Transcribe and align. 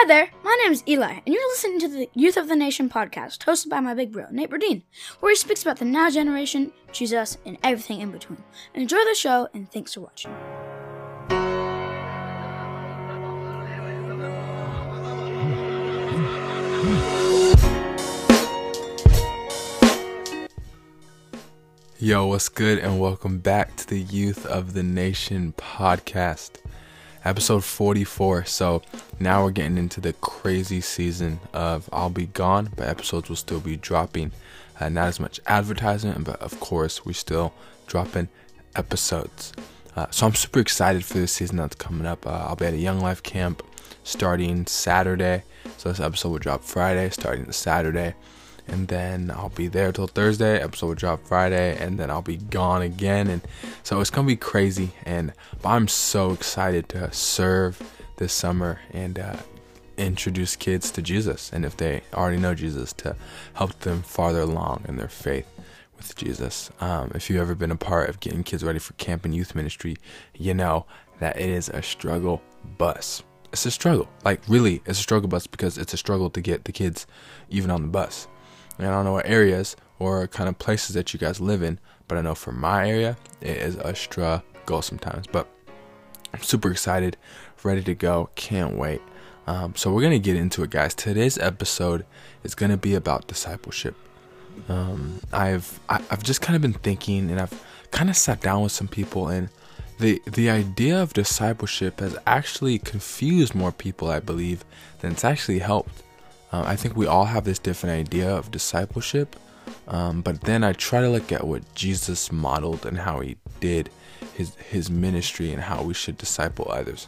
Hi 0.00 0.06
there, 0.06 0.30
my 0.42 0.58
name 0.62 0.72
is 0.72 0.82
Eli, 0.88 1.20
and 1.26 1.34
you're 1.34 1.48
listening 1.50 1.78
to 1.80 1.88
the 1.88 2.08
Youth 2.14 2.38
of 2.38 2.48
the 2.48 2.56
Nation 2.56 2.88
podcast, 2.88 3.40
hosted 3.40 3.68
by 3.68 3.80
my 3.80 3.92
big 3.92 4.12
bro, 4.12 4.24
Nate 4.30 4.48
Burdine, 4.48 4.80
where 5.20 5.30
he 5.30 5.36
speaks 5.36 5.60
about 5.60 5.76
the 5.76 5.84
now 5.84 6.08
generation, 6.08 6.72
Jesus, 6.90 7.36
and 7.44 7.58
everything 7.62 8.00
in 8.00 8.10
between. 8.10 8.42
Enjoy 8.72 8.96
the 8.96 9.14
show, 9.14 9.48
and 9.52 9.70
thanks 9.70 9.92
for 9.92 10.00
watching. 10.00 10.34
Yo, 21.98 22.26
what's 22.26 22.48
good, 22.48 22.78
and 22.78 22.98
welcome 22.98 23.38
back 23.38 23.76
to 23.76 23.86
the 23.86 24.00
Youth 24.00 24.46
of 24.46 24.72
the 24.72 24.82
Nation 24.82 25.52
podcast, 25.58 26.52
episode 27.24 27.64
44. 27.64 28.44
So 28.44 28.82
now 29.18 29.44
we're 29.44 29.50
getting 29.50 29.78
into 29.78 30.00
the 30.00 30.12
crazy 30.14 30.80
season 30.80 31.40
of 31.52 31.88
I'll 31.92 32.10
Be 32.10 32.26
Gone, 32.26 32.70
but 32.76 32.88
episodes 32.88 33.28
will 33.28 33.36
still 33.36 33.60
be 33.60 33.76
dropping. 33.76 34.32
Uh, 34.78 34.88
not 34.88 35.08
as 35.08 35.20
much 35.20 35.40
advertisement, 35.46 36.24
but 36.24 36.40
of 36.40 36.58
course, 36.60 37.04
we're 37.04 37.12
still 37.12 37.52
dropping 37.86 38.28
episodes. 38.74 39.52
Uh, 39.96 40.06
so 40.10 40.26
I'm 40.26 40.34
super 40.34 40.60
excited 40.60 41.04
for 41.04 41.14
this 41.14 41.32
season 41.32 41.56
that's 41.56 41.76
coming 41.76 42.06
up. 42.06 42.26
Uh, 42.26 42.46
I'll 42.48 42.56
be 42.56 42.66
at 42.66 42.74
a 42.74 42.78
Young 42.78 43.00
Life 43.00 43.22
camp 43.22 43.62
starting 44.04 44.66
Saturday. 44.66 45.42
So 45.76 45.90
this 45.90 46.00
episode 46.00 46.30
will 46.30 46.38
drop 46.38 46.62
Friday, 46.62 47.10
starting 47.10 47.50
Saturday 47.52 48.14
and 48.70 48.88
then 48.88 49.30
I'll 49.30 49.50
be 49.50 49.68
there 49.68 49.92
till 49.92 50.06
Thursday. 50.06 50.60
Episode 50.60 50.86
will 50.86 50.94
drop 50.94 51.26
Friday, 51.26 51.76
and 51.78 51.98
then 51.98 52.10
I'll 52.10 52.22
be 52.22 52.36
gone 52.36 52.82
again. 52.82 53.28
And 53.28 53.42
so 53.82 54.00
it's 54.00 54.10
gonna 54.10 54.26
be 54.26 54.36
crazy. 54.36 54.92
And 55.04 55.32
I'm 55.64 55.88
so 55.88 56.32
excited 56.32 56.88
to 56.90 57.12
serve 57.12 57.82
this 58.16 58.32
summer 58.32 58.80
and 58.92 59.18
uh, 59.18 59.36
introduce 59.96 60.56
kids 60.56 60.90
to 60.92 61.02
Jesus. 61.02 61.50
And 61.52 61.64
if 61.64 61.76
they 61.76 62.02
already 62.14 62.38
know 62.38 62.54
Jesus, 62.54 62.92
to 62.94 63.16
help 63.54 63.78
them 63.80 64.02
farther 64.02 64.40
along 64.40 64.84
in 64.88 64.96
their 64.96 65.08
faith 65.08 65.46
with 65.96 66.16
Jesus. 66.16 66.70
Um, 66.80 67.12
if 67.14 67.28
you've 67.28 67.40
ever 67.40 67.54
been 67.54 67.70
a 67.70 67.76
part 67.76 68.08
of 68.08 68.20
getting 68.20 68.42
kids 68.42 68.64
ready 68.64 68.78
for 68.78 68.94
camp 68.94 69.24
and 69.24 69.34
youth 69.34 69.54
ministry, 69.54 69.96
you 70.34 70.54
know 70.54 70.86
that 71.18 71.38
it 71.38 71.48
is 71.48 71.68
a 71.68 71.82
struggle 71.82 72.42
bus. 72.78 73.22
It's 73.52 73.66
a 73.66 73.70
struggle. 73.70 74.08
Like, 74.24 74.40
really, 74.48 74.80
it's 74.86 74.98
a 74.98 75.02
struggle 75.02 75.28
bus 75.28 75.46
because 75.46 75.76
it's 75.76 75.92
a 75.92 75.96
struggle 75.96 76.30
to 76.30 76.40
get 76.40 76.64
the 76.64 76.72
kids 76.72 77.06
even 77.48 77.70
on 77.70 77.82
the 77.82 77.88
bus. 77.88 78.28
I 78.84 78.90
don't 78.90 79.04
know 79.04 79.12
what 79.12 79.26
areas 79.26 79.76
or 79.98 80.26
kind 80.26 80.48
of 80.48 80.58
places 80.58 80.94
that 80.94 81.12
you 81.12 81.18
guys 81.18 81.40
live 81.40 81.62
in, 81.62 81.78
but 82.08 82.18
I 82.18 82.22
know 82.22 82.34
for 82.34 82.52
my 82.52 82.88
area, 82.88 83.16
it 83.40 83.56
is 83.56 83.76
a 83.76 83.94
struggle 83.94 84.82
sometimes. 84.82 85.26
But 85.26 85.46
I'm 86.32 86.42
super 86.42 86.70
excited, 86.70 87.16
ready 87.62 87.82
to 87.82 87.94
go, 87.94 88.30
can't 88.34 88.76
wait. 88.76 89.00
Um, 89.46 89.74
so 89.74 89.92
we're 89.92 90.02
gonna 90.02 90.18
get 90.18 90.36
into 90.36 90.62
it, 90.62 90.70
guys. 90.70 90.94
Today's 90.94 91.38
episode 91.38 92.06
is 92.44 92.54
gonna 92.54 92.76
be 92.76 92.94
about 92.94 93.26
discipleship. 93.26 93.96
Um, 94.68 95.20
I've 95.32 95.80
I, 95.88 96.02
I've 96.10 96.22
just 96.22 96.40
kind 96.40 96.56
of 96.56 96.62
been 96.62 96.72
thinking, 96.72 97.30
and 97.30 97.40
I've 97.40 97.64
kind 97.90 98.10
of 98.10 98.16
sat 98.16 98.40
down 98.40 98.62
with 98.62 98.72
some 98.72 98.88
people, 98.88 99.28
and 99.28 99.48
the 99.98 100.22
the 100.26 100.50
idea 100.50 101.02
of 101.02 101.12
discipleship 101.12 102.00
has 102.00 102.16
actually 102.26 102.78
confused 102.78 103.54
more 103.54 103.72
people, 103.72 104.08
I 104.08 104.20
believe, 104.20 104.64
than 105.00 105.12
it's 105.12 105.24
actually 105.24 105.58
helped. 105.58 106.02
Um, 106.52 106.64
I 106.66 106.76
think 106.76 106.96
we 106.96 107.06
all 107.06 107.26
have 107.26 107.44
this 107.44 107.58
different 107.58 107.94
idea 107.94 108.28
of 108.28 108.50
discipleship, 108.50 109.36
um, 109.88 110.20
but 110.22 110.42
then 110.42 110.64
I 110.64 110.72
try 110.72 111.00
to 111.00 111.08
look 111.08 111.30
at 111.32 111.46
what 111.46 111.62
Jesus 111.74 112.32
modeled 112.32 112.84
and 112.84 112.98
how 112.98 113.20
he 113.20 113.36
did 113.60 113.90
his 114.34 114.54
his 114.56 114.90
ministry 114.90 115.52
and 115.52 115.62
how 115.62 115.82
we 115.82 115.94
should 115.94 116.18
disciple 116.18 116.66
others. 116.70 117.06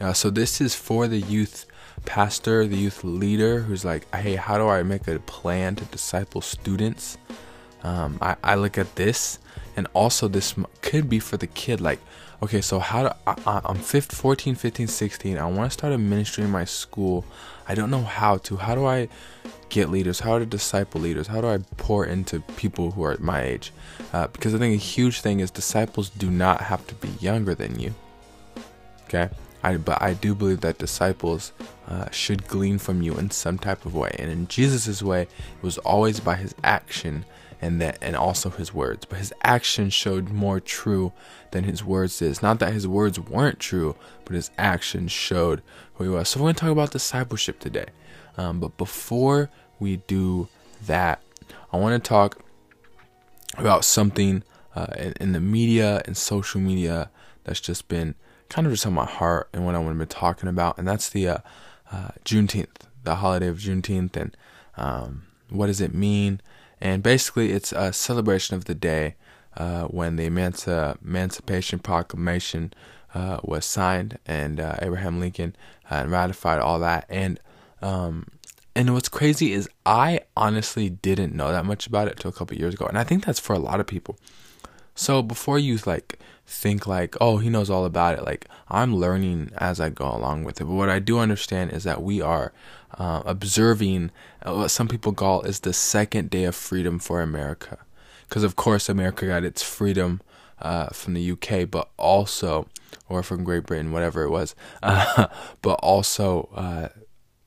Uh, 0.00 0.12
so 0.12 0.30
this 0.30 0.60
is 0.60 0.74
for 0.74 1.08
the 1.08 1.20
youth 1.20 1.66
pastor, 2.04 2.66
the 2.66 2.76
youth 2.76 3.04
leader 3.04 3.60
who's 3.60 3.84
like, 3.84 4.12
hey, 4.14 4.36
how 4.36 4.58
do 4.58 4.68
I 4.68 4.82
make 4.82 5.06
a 5.08 5.18
plan 5.20 5.76
to 5.76 5.84
disciple 5.86 6.40
students? 6.40 7.18
Um, 7.82 8.18
I, 8.20 8.36
I 8.42 8.54
look 8.54 8.78
at 8.78 8.94
this, 8.96 9.38
and 9.76 9.86
also 9.94 10.28
this 10.28 10.54
could 10.80 11.08
be 11.08 11.18
for 11.18 11.36
the 11.36 11.46
kid, 11.46 11.80
like 11.80 12.00
okay, 12.42 12.60
so 12.60 12.78
how 12.78 13.02
do 13.04 13.14
I, 13.26 13.60
I'm 13.64 13.76
15, 13.76 14.16
14, 14.16 14.54
15, 14.56 14.86
16. 14.86 15.38
I 15.38 15.46
want 15.46 15.70
to 15.70 15.72
start 15.72 15.92
a 15.92 15.98
ministry 15.98 16.44
in 16.44 16.50
my 16.50 16.64
school. 16.64 17.24
I 17.68 17.74
don't 17.74 17.90
know 17.90 18.02
how 18.02 18.38
to. 18.38 18.56
How 18.56 18.74
do 18.74 18.84
I 18.84 19.08
get 19.68 19.90
leaders? 19.90 20.20
How 20.20 20.38
to 20.38 20.44
disciple 20.44 21.00
leaders? 21.00 21.28
How 21.28 21.40
do 21.40 21.46
I 21.46 21.58
pour 21.76 22.04
into 22.04 22.40
people 22.56 22.90
who 22.90 23.04
are 23.04 23.16
my 23.18 23.42
age? 23.42 23.72
Uh, 24.12 24.26
because 24.26 24.54
I 24.54 24.58
think 24.58 24.74
a 24.74 24.84
huge 24.84 25.20
thing 25.20 25.40
is 25.40 25.50
disciples 25.50 26.10
do 26.10 26.30
not 26.30 26.62
have 26.62 26.86
to 26.88 26.94
be 26.96 27.08
younger 27.20 27.54
than 27.54 27.78
you. 27.78 27.94
Okay, 29.04 29.28
I 29.62 29.76
but 29.76 30.02
I 30.02 30.14
do 30.14 30.34
believe 30.34 30.62
that 30.62 30.78
disciples 30.78 31.52
uh, 31.86 32.10
should 32.10 32.48
glean 32.48 32.78
from 32.78 33.02
you 33.02 33.16
in 33.16 33.30
some 33.30 33.58
type 33.58 33.86
of 33.86 33.94
way, 33.94 34.14
and 34.18 34.30
in 34.30 34.48
Jesus's 34.48 35.02
way, 35.02 35.22
it 35.22 35.62
was 35.62 35.78
always 35.78 36.18
by 36.18 36.36
his 36.36 36.54
action 36.64 37.24
and 37.62 37.80
that 37.80 37.96
and 38.02 38.14
also 38.14 38.50
his 38.50 38.74
words. 38.74 39.06
But 39.06 39.20
his 39.20 39.32
actions 39.42 39.94
showed 39.94 40.28
more 40.28 40.60
true 40.60 41.12
than 41.52 41.64
his 41.64 41.82
words 41.82 42.20
is 42.20 42.42
not 42.42 42.58
that 42.58 42.74
his 42.74 42.86
words 42.86 43.18
weren't 43.18 43.60
true 43.60 43.96
but 44.24 44.34
his 44.34 44.50
actions 44.58 45.12
showed 45.12 45.62
who 45.94 46.04
he 46.04 46.10
was. 46.10 46.28
So 46.28 46.40
we're 46.40 46.44
going 46.44 46.54
to 46.54 46.60
talk 46.60 46.70
about 46.70 46.90
discipleship 46.90 47.60
today. 47.60 47.86
Um, 48.36 48.60
but 48.60 48.76
before 48.76 49.50
we 49.82 49.96
do 50.06 50.48
that 50.86 51.20
i 51.72 51.76
want 51.76 52.02
to 52.02 52.08
talk 52.08 52.38
about 53.58 53.84
something 53.84 54.42
uh, 54.74 54.86
in, 54.96 55.12
in, 55.20 55.32
the 55.32 55.40
media 55.40 56.00
and 56.06 56.16
social 56.16 56.60
media 56.60 57.10
that's 57.44 57.60
just 57.60 57.88
been 57.88 58.14
kind 58.48 58.66
of 58.66 58.72
just 58.72 58.86
on 58.86 58.94
my 58.94 59.04
heart 59.04 59.48
and 59.52 59.66
what 59.66 59.74
i 59.74 59.78
want 59.78 59.98
to 59.98 60.04
be 60.04 60.08
talking 60.08 60.48
about 60.48 60.78
and 60.78 60.88
that's 60.88 61.10
the 61.10 61.28
uh, 61.28 61.38
uh, 61.90 62.08
juneteenth 62.24 62.86
the 63.04 63.16
holiday 63.16 63.48
of 63.48 63.58
juneteenth 63.58 64.16
and 64.16 64.36
um, 64.76 65.24
what 65.50 65.66
does 65.66 65.80
it 65.80 65.92
mean 65.92 66.40
and 66.82 67.00
basically 67.00 67.52
it's 67.52 67.70
a 67.70 67.92
celebration 67.92 68.56
of 68.56 68.64
the 68.64 68.74
day 68.74 69.14
uh, 69.56 69.84
when 69.84 70.16
the 70.16 70.28
Emanci- 70.28 71.00
Emancipation 71.00 71.78
Proclamation 71.78 72.74
uh, 73.14 73.38
was 73.44 73.64
signed 73.64 74.18
and 74.26 74.58
uh, 74.58 74.74
Abraham 74.82 75.20
Lincoln 75.20 75.54
uh, 75.88 76.04
ratified 76.08 76.58
all 76.58 76.80
that. 76.80 77.06
And 77.08 77.38
um, 77.80 78.26
and 78.74 78.92
what's 78.94 79.08
crazy 79.08 79.52
is 79.52 79.68
I 79.86 80.20
honestly 80.36 80.90
didn't 80.90 81.34
know 81.34 81.52
that 81.52 81.64
much 81.64 81.86
about 81.86 82.08
it 82.08 82.14
until 82.14 82.30
a 82.30 82.34
couple 82.34 82.56
years 82.56 82.74
ago, 82.74 82.86
and 82.86 82.98
I 82.98 83.04
think 83.04 83.24
that's 83.24 83.38
for 83.38 83.52
a 83.52 83.58
lot 83.58 83.78
of 83.78 83.86
people. 83.86 84.18
So 84.94 85.22
before 85.22 85.58
you 85.58 85.78
like 85.86 86.18
think 86.46 86.86
like, 86.86 87.16
oh, 87.20 87.38
he 87.38 87.48
knows 87.48 87.70
all 87.70 87.84
about 87.84 88.18
it, 88.18 88.24
like 88.24 88.48
I'm 88.68 88.96
learning 88.96 89.50
as 89.58 89.80
I 89.80 89.90
go 89.90 90.06
along 90.06 90.44
with 90.44 90.60
it. 90.60 90.64
But 90.64 90.74
what 90.74 90.90
I 90.90 90.98
do 90.98 91.18
understand 91.18 91.72
is 91.72 91.84
that 91.84 92.02
we 92.02 92.20
are 92.20 92.52
uh, 92.98 93.22
observing 93.24 94.10
uh, 94.42 94.54
what 94.54 94.70
some 94.70 94.88
people 94.88 95.12
call 95.12 95.42
is 95.42 95.60
the 95.60 95.72
second 95.72 96.30
day 96.30 96.44
of 96.44 96.54
freedom 96.54 96.98
for 96.98 97.22
America, 97.22 97.78
because 98.28 98.44
of 98.44 98.56
course 98.56 98.88
America 98.88 99.26
got 99.26 99.44
its 99.44 99.62
freedom 99.62 100.20
uh, 100.60 100.88
from 100.88 101.14
the 101.14 101.32
UK, 101.32 101.70
but 101.70 101.88
also 101.96 102.68
or 103.08 103.22
from 103.22 103.44
Great 103.44 103.66
Britain, 103.66 103.92
whatever 103.92 104.22
it 104.22 104.30
was, 104.30 104.54
uh, 104.82 105.26
but 105.62 105.74
also 105.82 106.48
uh, 106.54 106.88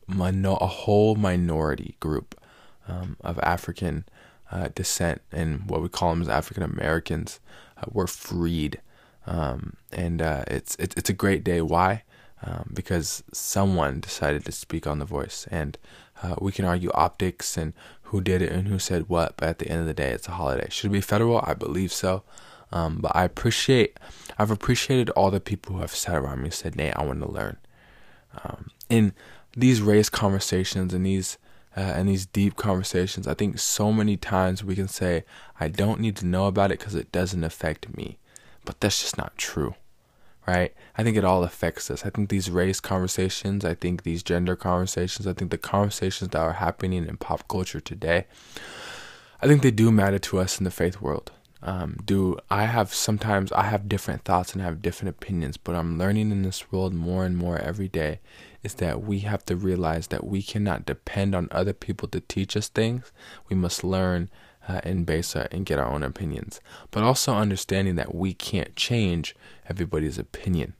a 0.07 0.67
whole 0.67 1.15
minority 1.15 1.95
group 1.99 2.39
um, 2.87 3.17
of 3.21 3.39
African 3.39 4.05
uh, 4.51 4.69
descent 4.75 5.21
and 5.31 5.69
what 5.69 5.81
we 5.81 5.89
call 5.89 6.11
them 6.11 6.21
as 6.21 6.29
African 6.29 6.63
Americans 6.63 7.39
uh, 7.77 7.85
were 7.91 8.07
freed. 8.07 8.81
Um, 9.27 9.75
and 9.91 10.21
uh, 10.21 10.43
it's, 10.47 10.75
it's 10.77 10.95
it's 10.95 11.09
a 11.09 11.13
great 11.13 11.43
day. 11.43 11.61
Why? 11.61 12.03
Um, 12.43 12.71
because 12.73 13.23
someone 13.33 13.99
decided 13.99 14.45
to 14.45 14.51
speak 14.51 14.85
on 14.85 14.99
the 14.99 15.05
voice, 15.05 15.47
and 15.49 15.77
uh, 16.21 16.35
we 16.39 16.51
can 16.51 16.65
argue 16.65 16.91
optics 16.93 17.57
and 17.57 17.73
who 18.03 18.21
did 18.21 18.41
it 18.41 18.51
and 18.51 18.67
who 18.67 18.77
said 18.77 19.09
what. 19.09 19.35
But 19.37 19.49
at 19.49 19.59
the 19.59 19.67
end 19.67 19.81
of 19.81 19.87
the 19.87 19.93
day, 19.95 20.11
it's 20.11 20.27
a 20.27 20.31
holiday. 20.31 20.67
Should 20.69 20.91
it 20.91 20.93
be 20.93 21.01
federal? 21.01 21.41
I 21.43 21.55
believe 21.55 21.91
so. 21.91 22.23
Um, 22.71 22.99
but 22.99 23.15
I 23.15 23.23
appreciate, 23.23 23.99
I've 24.37 24.51
appreciated 24.51 25.09
all 25.11 25.31
the 25.31 25.39
people 25.39 25.75
who 25.75 25.81
have 25.81 25.95
sat 25.95 26.15
around 26.15 26.39
me 26.39 26.45
and 26.45 26.53
said, 26.53 26.75
"Nate, 26.75 26.95
I 26.95 27.03
want 27.03 27.21
to 27.21 27.31
learn." 27.31 27.57
Um, 28.43 28.69
in 28.89 29.13
these 29.55 29.81
race 29.81 30.09
conversations 30.09 30.93
and 30.93 31.05
these 31.05 31.37
uh, 31.75 31.81
and 31.81 32.07
these 32.07 32.25
deep 32.25 32.55
conversations, 32.55 33.27
I 33.27 33.33
think 33.33 33.59
so 33.59 33.91
many 33.91 34.15
times 34.15 34.63
we 34.63 34.75
can 34.75 34.87
say, 34.87 35.25
I 35.59 35.67
don't 35.67 35.99
need 35.99 36.15
to 36.17 36.25
know 36.25 36.47
about 36.47 36.71
it 36.71 36.79
because 36.79 36.95
it 36.95 37.11
doesn't 37.11 37.43
affect 37.43 37.95
me. 37.95 38.17
But 38.63 38.79
that's 38.79 39.01
just 39.01 39.17
not 39.17 39.37
true, 39.37 39.75
right? 40.47 40.73
I 40.97 41.03
think 41.03 41.17
it 41.17 41.25
all 41.25 41.43
affects 41.43 41.91
us. 41.91 42.05
I 42.05 42.09
think 42.09 42.29
these 42.29 42.49
race 42.49 42.79
conversations, 42.79 43.65
I 43.65 43.73
think 43.73 44.03
these 44.03 44.23
gender 44.23 44.55
conversations, 44.55 45.27
I 45.27 45.33
think 45.33 45.51
the 45.51 45.57
conversations 45.57 46.31
that 46.31 46.39
are 46.41 46.53
happening 46.53 47.05
in 47.05 47.17
pop 47.17 47.47
culture 47.47 47.81
today, 47.81 48.25
I 49.41 49.47
think 49.47 49.61
they 49.61 49.71
do 49.71 49.91
matter 49.91 50.17
to 50.19 50.39
us 50.39 50.57
in 50.57 50.63
the 50.63 50.71
faith 50.71 51.01
world. 51.01 51.31
Um, 51.61 51.97
do 52.05 52.37
I 52.49 52.65
have 52.65 52.93
sometimes 52.93 53.51
I 53.51 53.63
have 53.63 53.89
different 53.89 54.23
thoughts 54.23 54.53
and 54.53 54.61
have 54.61 54.81
different 54.81 55.09
opinions, 55.09 55.57
but 55.57 55.75
I'm 55.75 55.97
learning 55.97 56.31
in 56.31 56.43
this 56.43 56.71
world 56.71 56.93
more 56.93 57.25
and 57.25 57.37
more 57.37 57.57
every 57.57 57.87
day 57.87 58.19
is 58.61 58.75
that 58.75 59.03
we 59.03 59.19
have 59.19 59.45
to 59.45 59.55
realize 59.55 60.07
that 60.07 60.25
we 60.25 60.41
cannot 60.41 60.85
depend 60.85 61.33
on 61.35 61.47
other 61.51 61.73
people 61.73 62.07
to 62.09 62.19
teach 62.19 62.57
us 62.57 62.67
things. 62.67 63.11
We 63.47 63.55
must 63.55 63.83
learn 63.83 64.29
uh, 64.67 64.81
and 64.83 65.05
base 65.05 65.35
and 65.35 65.65
get 65.65 65.79
our 65.79 65.91
own 65.91 66.03
opinions, 66.03 66.59
but 66.91 67.03
also 67.03 67.33
understanding 67.33 67.95
that 67.95 68.15
we 68.15 68.33
can't 68.33 68.75
change 68.75 69.35
everybody's 69.69 70.17
opinion. 70.17 70.73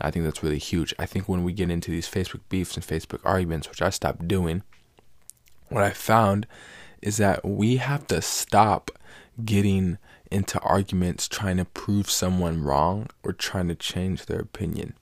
I 0.00 0.10
think 0.10 0.24
that's 0.24 0.42
really 0.42 0.58
huge. 0.58 0.92
I 0.98 1.06
think 1.06 1.28
when 1.28 1.44
we 1.44 1.52
get 1.52 1.70
into 1.70 1.90
these 1.90 2.08
Facebook 2.08 2.40
beefs 2.48 2.76
and 2.76 2.84
Facebook 2.84 3.20
arguments, 3.24 3.68
which 3.68 3.82
I 3.82 3.90
stopped 3.90 4.26
doing, 4.26 4.62
what 5.68 5.84
I 5.84 5.90
found 5.90 6.46
is 7.00 7.18
that 7.18 7.44
we 7.44 7.76
have 7.76 8.06
to 8.08 8.20
stop 8.20 8.90
getting 9.44 9.98
into 10.30 10.60
arguments 10.60 11.28
trying 11.28 11.56
to 11.58 11.64
prove 11.64 12.10
someone 12.10 12.62
wrong 12.62 13.08
or 13.22 13.32
trying 13.32 13.68
to 13.68 13.74
change 13.74 14.26
their 14.26 14.40
opinion. 14.40 14.94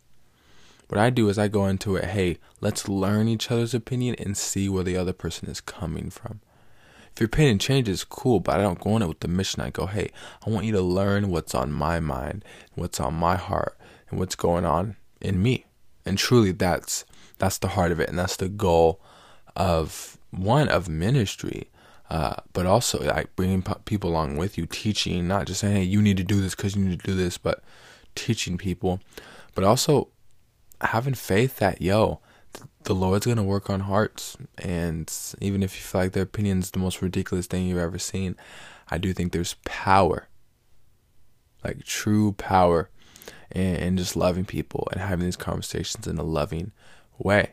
What 0.88 0.98
I 0.98 1.10
do 1.10 1.28
is 1.28 1.38
I 1.38 1.48
go 1.48 1.66
into 1.66 1.96
it, 1.96 2.06
hey, 2.06 2.38
let's 2.60 2.88
learn 2.88 3.28
each 3.28 3.50
other's 3.50 3.74
opinion 3.74 4.16
and 4.18 4.36
see 4.36 4.68
where 4.68 4.82
the 4.82 4.96
other 4.96 5.12
person 5.12 5.48
is 5.48 5.60
coming 5.60 6.10
from. 6.10 6.40
If 7.12 7.20
your 7.20 7.26
opinion 7.26 7.58
changes, 7.58 8.04
cool, 8.04 8.40
but 8.40 8.58
I 8.58 8.62
don't 8.62 8.80
go 8.80 8.96
in 8.96 9.02
it 9.02 9.08
with 9.08 9.20
the 9.20 9.28
mission. 9.28 9.62
I 9.62 9.70
go, 9.70 9.86
hey, 9.86 10.10
I 10.44 10.50
want 10.50 10.66
you 10.66 10.72
to 10.72 10.80
learn 10.80 11.28
what's 11.28 11.54
on 11.54 11.72
my 11.72 12.00
mind, 12.00 12.44
what's 12.74 12.98
on 12.98 13.14
my 13.14 13.36
heart, 13.36 13.76
and 14.08 14.18
what's 14.18 14.34
going 14.34 14.64
on 14.64 14.96
in 15.20 15.42
me. 15.42 15.66
And 16.04 16.18
truly 16.18 16.52
that's 16.52 17.04
that's 17.38 17.58
the 17.58 17.68
heart 17.68 17.92
of 17.92 18.00
it 18.00 18.08
and 18.08 18.18
that's 18.18 18.36
the 18.36 18.48
goal 18.48 19.00
of 19.56 20.18
one 20.30 20.68
of 20.68 20.88
ministry 20.88 21.70
uh, 22.10 22.34
but 22.52 22.66
also 22.66 23.02
like 23.02 23.34
bringing 23.36 23.62
people 23.84 24.10
along 24.10 24.36
with 24.36 24.58
you, 24.58 24.66
teaching, 24.66 25.28
not 25.28 25.46
just 25.46 25.60
saying, 25.60 25.76
hey, 25.76 25.82
you 25.82 26.02
need 26.02 26.16
to 26.16 26.24
do 26.24 26.40
this 26.40 26.54
because 26.54 26.74
you 26.74 26.84
need 26.84 27.00
to 27.00 27.06
do 27.06 27.14
this, 27.14 27.38
but 27.38 27.62
teaching 28.14 28.58
people, 28.58 29.00
but 29.54 29.64
also 29.64 30.08
having 30.80 31.14
faith 31.14 31.58
that, 31.58 31.80
yo, 31.80 32.20
the 32.82 32.94
Lord's 32.94 33.26
going 33.26 33.36
to 33.36 33.42
work 33.42 33.70
on 33.70 33.80
hearts. 33.80 34.36
And 34.58 35.12
even 35.40 35.62
if 35.62 35.76
you 35.76 35.82
feel 35.82 36.00
like 36.00 36.12
their 36.12 36.24
opinion's 36.24 36.72
the 36.72 36.80
most 36.80 37.00
ridiculous 37.00 37.46
thing 37.46 37.66
you've 37.66 37.78
ever 37.78 37.98
seen, 37.98 38.34
I 38.90 38.98
do 38.98 39.12
think 39.12 39.30
there's 39.30 39.54
power, 39.64 40.28
like 41.62 41.84
true 41.84 42.32
power, 42.32 42.90
in, 43.52 43.76
in 43.76 43.96
just 43.96 44.16
loving 44.16 44.44
people 44.44 44.88
and 44.92 45.00
having 45.00 45.24
these 45.24 45.36
conversations 45.36 46.06
in 46.06 46.18
a 46.18 46.22
loving 46.22 46.72
way. 47.18 47.52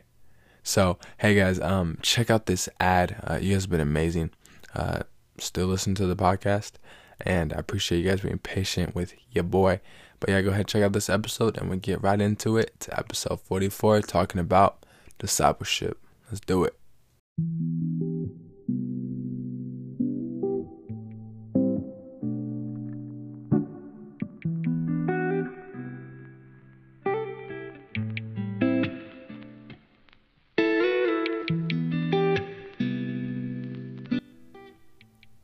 So, 0.62 0.98
hey 1.18 1.34
guys, 1.34 1.60
um, 1.60 1.98
check 2.02 2.30
out 2.30 2.46
this 2.46 2.68
ad. 2.78 3.16
Uh, 3.24 3.38
you 3.40 3.54
guys 3.54 3.62
have 3.62 3.70
been 3.70 3.80
amazing 3.80 4.30
uh, 4.78 5.02
still 5.38 5.66
listen 5.66 5.94
to 5.96 6.06
the 6.06 6.16
podcast. 6.16 6.72
And 7.20 7.52
I 7.52 7.56
appreciate 7.56 7.98
you 7.98 8.08
guys 8.08 8.20
being 8.20 8.38
patient 8.38 8.94
with 8.94 9.12
your 9.32 9.44
boy. 9.44 9.80
But 10.20 10.30
yeah, 10.30 10.42
go 10.42 10.50
ahead 10.50 10.68
check 10.68 10.82
out 10.82 10.92
this 10.92 11.10
episode 11.10 11.56
and 11.58 11.70
we 11.70 11.76
get 11.76 12.02
right 12.02 12.20
into 12.20 12.56
it 12.56 12.78
to 12.80 12.98
episode 12.98 13.40
44 13.40 14.02
talking 14.02 14.40
about 14.40 14.84
discipleship. 15.18 15.98
Let's 16.30 16.40
do 16.40 16.64
it. 16.64 18.47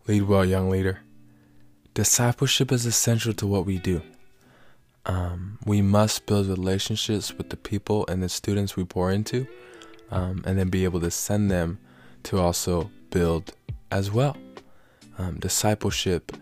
Lead 0.06 0.24
well, 0.24 0.44
young 0.44 0.68
leader. 0.68 1.00
Discipleship 1.94 2.70
is 2.70 2.84
essential 2.84 3.32
to 3.32 3.46
what 3.46 3.64
we 3.64 3.78
do. 3.78 4.02
Um, 5.06 5.58
we 5.64 5.80
must 5.80 6.26
build 6.26 6.46
relationships 6.46 7.32
with 7.32 7.48
the 7.48 7.56
people 7.56 8.04
and 8.06 8.22
the 8.22 8.28
students 8.28 8.76
we 8.76 8.84
pour 8.84 9.10
into, 9.10 9.46
um, 10.10 10.42
and 10.44 10.58
then 10.58 10.68
be 10.68 10.84
able 10.84 11.00
to 11.00 11.10
send 11.10 11.50
them 11.50 11.78
to 12.24 12.38
also 12.38 12.90
build 13.08 13.54
as 13.90 14.10
well. 14.10 14.36
Um, 15.16 15.38
discipleship 15.38 16.32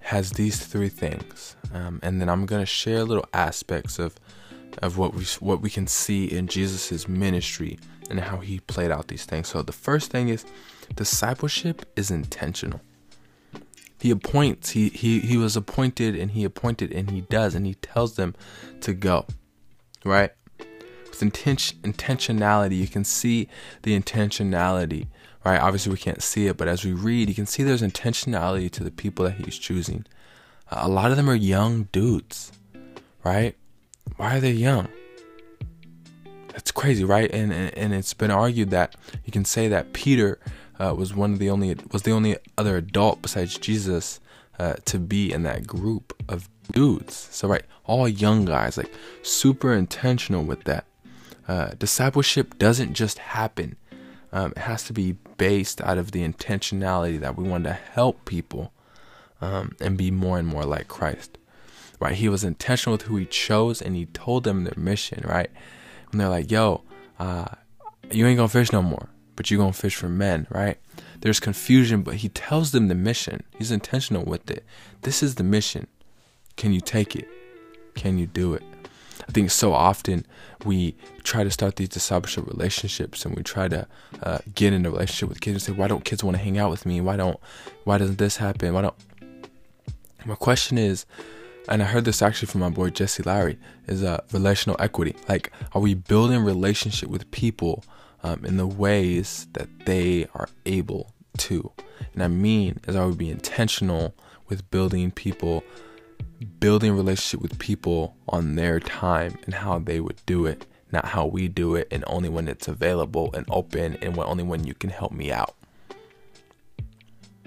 has 0.00 0.32
these 0.32 0.66
three 0.66 0.88
things, 0.88 1.54
um, 1.72 2.00
and 2.02 2.20
then 2.20 2.28
I'm 2.28 2.46
gonna 2.46 2.66
share 2.66 3.04
little 3.04 3.28
aspects 3.32 4.00
of 4.00 4.16
of 4.82 4.98
what 4.98 5.14
we 5.14 5.24
what 5.38 5.60
we 5.60 5.70
can 5.70 5.86
see 5.86 6.24
in 6.24 6.48
Jesus's 6.48 7.06
ministry 7.06 7.78
and 8.10 8.18
how 8.18 8.38
he 8.38 8.58
played 8.58 8.90
out 8.90 9.06
these 9.06 9.24
things. 9.24 9.46
So 9.46 9.62
the 9.62 9.70
first 9.70 10.10
thing 10.10 10.30
is 10.30 10.44
discipleship 10.96 11.86
is 11.94 12.10
intentional 12.10 12.80
he 14.04 14.10
appoints 14.10 14.72
he 14.72 14.90
he 14.90 15.20
he 15.20 15.38
was 15.38 15.56
appointed 15.56 16.14
and 16.14 16.32
he 16.32 16.44
appointed 16.44 16.92
and 16.92 17.10
he 17.10 17.22
does 17.22 17.54
and 17.54 17.64
he 17.64 17.72
tells 17.76 18.16
them 18.16 18.34
to 18.82 18.92
go 18.92 19.24
right? 20.04 20.30
With 21.08 21.22
intention 21.22 21.78
intentionality. 21.78 22.76
You 22.76 22.86
can 22.86 23.04
see 23.04 23.48
the 23.80 23.98
intentionality 23.98 25.06
right? 25.42 25.58
Obviously 25.58 25.90
we 25.90 25.96
can't 25.96 26.22
see 26.22 26.48
it 26.48 26.58
but 26.58 26.68
as 26.68 26.84
we 26.84 26.92
read 26.92 27.30
you 27.30 27.34
can 27.34 27.46
see 27.46 27.62
there's 27.62 27.80
intentionality 27.80 28.70
to 28.72 28.84
the 28.84 28.90
people 28.90 29.24
that 29.24 29.36
he's 29.36 29.56
choosing. 29.56 30.04
Uh, 30.70 30.80
a 30.82 30.88
lot 30.88 31.10
of 31.10 31.16
them 31.16 31.30
are 31.30 31.34
young 31.34 31.84
dudes 31.84 32.52
right? 33.24 33.56
Why 34.18 34.36
are 34.36 34.40
they 34.40 34.50
young? 34.50 34.88
That's 36.48 36.72
crazy 36.72 37.04
right? 37.04 37.30
And, 37.32 37.54
and 37.54 37.72
and 37.72 37.94
it's 37.94 38.12
been 38.12 38.30
argued 38.30 38.68
that 38.68 38.96
you 39.24 39.32
can 39.32 39.46
say 39.46 39.66
that 39.68 39.94
peter 39.94 40.38
uh, 40.78 40.94
was 40.96 41.14
one 41.14 41.32
of 41.32 41.38
the 41.38 41.50
only 41.50 41.76
was 41.92 42.02
the 42.02 42.12
only 42.12 42.36
other 42.58 42.76
adult 42.76 43.22
besides 43.22 43.58
Jesus 43.58 44.20
uh, 44.58 44.74
to 44.84 44.98
be 44.98 45.32
in 45.32 45.42
that 45.44 45.66
group 45.66 46.12
of 46.28 46.48
dudes. 46.72 47.28
So 47.30 47.48
right, 47.48 47.64
all 47.84 48.08
young 48.08 48.44
guys, 48.44 48.76
like 48.76 48.92
super 49.22 49.72
intentional 49.72 50.44
with 50.44 50.64
that. 50.64 50.86
Uh, 51.46 51.70
discipleship 51.78 52.58
doesn't 52.58 52.94
just 52.94 53.18
happen. 53.18 53.76
Um, 54.32 54.52
it 54.52 54.58
has 54.58 54.82
to 54.84 54.92
be 54.92 55.16
based 55.36 55.80
out 55.82 55.98
of 55.98 56.12
the 56.12 56.26
intentionality 56.26 57.20
that 57.20 57.36
we 57.36 57.48
want 57.48 57.64
to 57.64 57.72
help 57.72 58.24
people 58.24 58.72
um, 59.40 59.76
and 59.80 59.96
be 59.96 60.10
more 60.10 60.38
and 60.38 60.48
more 60.48 60.64
like 60.64 60.88
Christ. 60.88 61.38
Right? 62.00 62.14
He 62.14 62.28
was 62.28 62.44
intentional 62.44 62.94
with 62.94 63.02
who 63.02 63.16
he 63.16 63.26
chose, 63.26 63.80
and 63.80 63.94
he 63.94 64.06
told 64.06 64.44
them 64.44 64.64
their 64.64 64.74
mission. 64.76 65.22
Right? 65.26 65.50
And 66.10 66.20
they're 66.20 66.28
like, 66.28 66.50
"Yo, 66.50 66.82
uh, 67.18 67.46
you 68.10 68.26
ain't 68.26 68.36
gonna 68.36 68.48
fish 68.48 68.72
no 68.72 68.82
more." 68.82 69.08
But 69.36 69.50
you're 69.50 69.58
going 69.58 69.72
to 69.72 69.78
fish 69.78 69.96
for 69.96 70.08
men, 70.08 70.46
right? 70.50 70.78
There's 71.20 71.40
confusion, 71.40 72.02
but 72.02 72.16
he 72.16 72.28
tells 72.28 72.72
them 72.72 72.88
the 72.88 72.94
mission. 72.94 73.42
He's 73.56 73.70
intentional 73.70 74.24
with 74.24 74.50
it. 74.50 74.64
This 75.02 75.22
is 75.22 75.36
the 75.36 75.44
mission. 75.44 75.86
Can 76.56 76.72
you 76.72 76.80
take 76.80 77.16
it? 77.16 77.28
Can 77.94 78.18
you 78.18 78.26
do 78.26 78.54
it? 78.54 78.62
I 79.26 79.32
think 79.32 79.50
so 79.50 79.72
often 79.72 80.26
we 80.64 80.96
try 81.22 81.44
to 81.44 81.50
start 81.50 81.76
these 81.76 81.88
discipleship 81.88 82.46
relationships 82.46 83.24
and 83.24 83.34
we 83.34 83.42
try 83.42 83.68
to 83.68 83.86
uh, 84.22 84.38
get 84.54 84.72
in 84.72 84.84
a 84.84 84.90
relationship 84.90 85.28
with 85.28 85.40
kids 85.40 85.54
and 85.54 85.62
say, 85.62 85.72
why 85.72 85.88
don't 85.88 86.04
kids 86.04 86.22
want 86.22 86.36
to 86.36 86.42
hang 86.42 86.58
out 86.58 86.70
with 86.70 86.84
me? 86.84 87.00
Why 87.00 87.16
don't, 87.16 87.38
why 87.84 87.98
doesn't 87.98 88.18
this 88.18 88.36
happen? 88.36 88.74
Why 88.74 88.82
don't, 88.82 88.94
my 90.26 90.34
question 90.34 90.78
is, 90.78 91.06
and 91.68 91.82
I 91.82 91.86
heard 91.86 92.04
this 92.04 92.20
actually 92.20 92.48
from 92.48 92.60
my 92.60 92.68
boy 92.70 92.90
Jesse 92.90 93.22
Larry, 93.22 93.58
is 93.86 94.02
uh, 94.02 94.22
relational 94.32 94.76
equity. 94.78 95.16
Like, 95.28 95.50
are 95.72 95.80
we 95.80 95.94
building 95.94 96.44
relationship 96.44 97.08
with 97.08 97.30
people 97.30 97.84
um, 98.24 98.44
in 98.44 98.56
the 98.56 98.66
ways 98.66 99.46
that 99.52 99.68
they 99.84 100.26
are 100.34 100.48
able 100.66 101.12
to. 101.36 101.70
And 102.14 102.22
I 102.22 102.28
mean 102.28 102.80
is 102.88 102.96
I 102.96 103.04
would 103.04 103.18
be 103.18 103.30
intentional 103.30 104.14
with 104.48 104.68
building 104.70 105.10
people, 105.10 105.62
building 106.58 106.92
relationship 106.96 107.42
with 107.42 107.58
people 107.58 108.16
on 108.28 108.56
their 108.56 108.80
time 108.80 109.38
and 109.44 109.54
how 109.54 109.78
they 109.78 110.00
would 110.00 110.24
do 110.26 110.46
it, 110.46 110.66
not 110.90 111.04
how 111.04 111.26
we 111.26 111.48
do 111.48 111.74
it, 111.76 111.86
and 111.90 112.02
only 112.06 112.30
when 112.30 112.48
it's 112.48 112.66
available 112.66 113.30
and 113.34 113.46
open, 113.50 113.98
and 114.00 114.16
when, 114.16 114.26
only 114.26 114.44
when 114.44 114.64
you 114.64 114.74
can 114.74 114.90
help 114.90 115.12
me 115.12 115.30
out. 115.30 115.54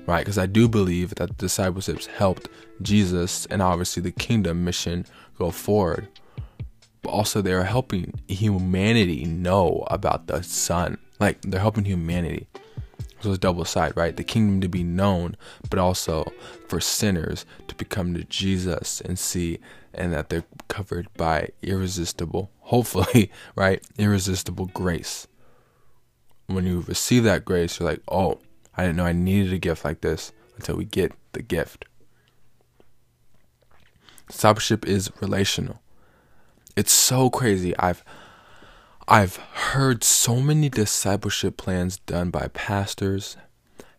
Right? 0.06 0.20
Because 0.20 0.38
I 0.38 0.46
do 0.46 0.68
believe 0.68 1.16
that 1.16 1.38
discipleships 1.38 2.06
helped 2.06 2.50
Jesus 2.82 3.46
and 3.48 3.62
obviously 3.62 4.04
the 4.04 4.12
kingdom 4.12 4.64
mission 4.64 5.06
go 5.38 5.50
forward 5.50 6.08
also 7.06 7.42
they're 7.42 7.64
helping 7.64 8.20
humanity 8.28 9.26
know 9.26 9.86
about 9.88 10.28
the 10.28 10.42
Son. 10.44 10.98
Like 11.20 11.42
they're 11.42 11.62
helping 11.62 11.86
humanity. 11.86 12.48
So 13.22 13.32
it's 13.32 13.40
double 13.40 13.66
side, 13.66 13.94
right? 13.96 14.16
The 14.16 14.24
kingdom 14.24 14.62
to 14.62 14.70
be 14.70 14.84
known, 14.84 15.36
but 15.70 15.80
also 15.80 16.32
for 16.68 16.80
sinners 16.80 17.46
to 17.68 17.76
become 17.76 18.14
to 18.14 18.24
Jesus 18.24 19.02
and 19.02 19.18
see, 19.18 19.60
and 19.94 20.14
that 20.14 20.30
they're 20.30 20.44
covered 20.68 21.08
by 21.16 21.50
irresistible, 21.64 22.52
hopefully, 22.60 23.32
right? 23.56 23.84
Irresistible 23.98 24.68
grace. 24.68 25.28
When 26.46 26.66
you 26.66 26.82
receive 26.88 27.24
that 27.24 27.44
grace, 27.44 27.80
you're 27.80 27.90
like, 27.90 28.04
oh, 28.08 28.40
I 28.76 28.84
didn't 28.84 28.98
know 28.98 29.06
I 29.06 29.14
needed 29.14 29.52
a 29.52 29.58
gift 29.58 29.84
like 29.84 30.02
this 30.02 30.32
until 30.56 30.76
we 30.76 30.86
get 30.86 31.12
the 31.34 31.42
gift. 31.42 31.86
Discipleship 34.28 34.86
is 34.86 35.12
relational. 35.22 35.82
It's 36.78 36.92
so 36.92 37.32
crazy. 37.32 37.76
I've 37.80 38.04
I've 39.08 39.38
heard 39.38 40.04
so 40.04 40.36
many 40.36 40.70
discipleship 40.70 41.58
plans 41.58 41.98
done 41.98 42.30
by 42.30 42.50
pastors 42.54 43.36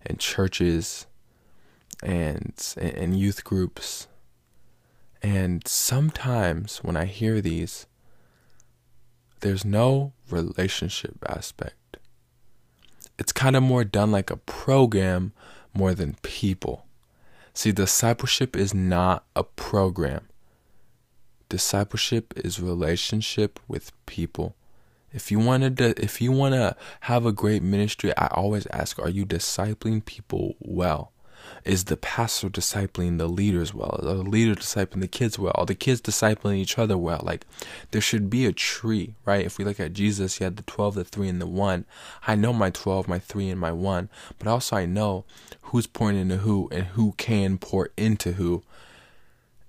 and 0.07 0.21
churches 0.21 1.09
and 2.05 2.55
and 2.81 3.19
youth 3.19 3.43
groups. 3.43 4.07
And 5.21 5.67
sometimes 5.67 6.79
when 6.85 6.97
I 6.97 7.07
hear 7.07 7.41
these 7.41 7.87
there's 9.41 9.65
no 9.65 10.13
relationship 10.31 11.17
aspect. 11.29 11.97
It's 13.19 13.33
kind 13.33 13.57
of 13.57 13.65
more 13.65 13.83
done 13.83 14.13
like 14.13 14.31
a 14.31 14.37
program 14.37 15.33
more 15.75 15.95
than 15.95 16.15
people. 16.23 16.87
See, 17.55 17.73
discipleship 17.73 18.55
is 18.57 18.73
not 18.73 19.25
a 19.35 19.43
program 19.43 20.29
discipleship 21.49 22.35
is 22.37 22.61
relationship 22.61 23.61
with 23.69 23.93
people. 24.07 24.55
If 25.13 25.31
you 25.31 25.39
want 25.39 25.79
to, 25.79 26.03
if 26.03 26.21
you 26.21 26.33
want 26.33 26.55
to 26.55 26.77
have 27.03 27.25
a 27.25 27.33
great 27.33 27.63
ministry, 27.63 28.17
I 28.17 28.27
always 28.29 28.67
ask, 28.73 28.99
are 28.99 29.09
you 29.09 29.25
discipling 29.25 30.05
people 30.05 30.57
well? 30.61 31.13
Is 31.65 31.85
the 31.85 31.97
pastor 31.97 32.51
discipling 32.51 33.17
the 33.17 33.27
leaders 33.27 33.73
well? 33.73 34.01
Are 34.03 34.15
the 34.17 34.23
leader 34.23 34.55
discipling 34.55 35.01
the 35.01 35.09
kids 35.09 35.39
well? 35.39 35.53
Are 35.55 35.65
the 35.65 35.75
kids 35.75 36.01
discipling 36.01 36.57
each 36.57 36.79
other 36.79 36.99
well? 36.99 37.21
Like, 37.23 37.47
there 37.91 38.03
should 38.03 38.29
be 38.29 38.45
a 38.45 38.53
tree, 38.53 39.15
right? 39.25 39.47
If 39.47 39.57
we 39.57 39.65
look 39.65 39.81
at 39.81 39.95
Jesus, 39.95 40.39
he 40.39 40.45
had 40.45 40.57
the 40.57 40.63
12, 40.65 40.97
the 40.97 41.05
3, 41.05 41.29
and 41.29 41.41
the 41.41 41.47
1. 41.47 41.87
I 42.27 42.35
know 42.35 42.53
my 42.53 42.71
12, 42.71 43.09
my 43.09 43.19
3, 43.19 43.51
and 43.51 43.61
my 43.61 43.73
1, 43.73 44.11
but 44.39 44.49
also 44.49 44.77
I 44.77 44.85
know 44.85 45.25
who's 45.63 45.87
pouring 45.87 46.19
into 46.19 46.39
who 46.39 46.69
and 46.71 46.85
who 46.89 47.13
can 47.13 47.57
pour 47.57 47.91
into 47.97 48.33
who 48.33 48.63